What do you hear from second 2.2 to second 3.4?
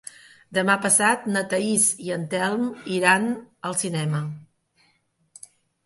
Telm iran